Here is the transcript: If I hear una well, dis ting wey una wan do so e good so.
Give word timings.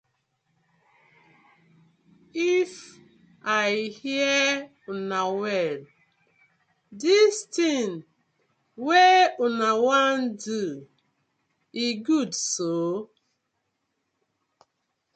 If 2.33 2.97
I 3.43 3.69
hear 4.01 4.71
una 4.89 5.31
well, 5.41 5.85
dis 7.03 7.35
ting 7.55 7.89
wey 8.87 9.27
una 9.47 9.71
wan 9.85 10.17
do 10.45 10.59
so 10.63 10.63
e 11.83 11.85
good 12.07 12.31
so. 12.33 12.73